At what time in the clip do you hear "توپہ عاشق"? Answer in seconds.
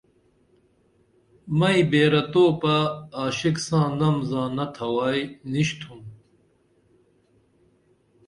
2.31-3.55